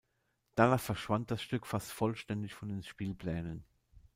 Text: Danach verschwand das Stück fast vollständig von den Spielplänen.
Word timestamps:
Danach 0.55 0.79
verschwand 0.79 1.29
das 1.29 1.43
Stück 1.43 1.67
fast 1.67 1.91
vollständig 1.91 2.55
von 2.55 2.69
den 2.69 2.81
Spielplänen. 2.81 3.63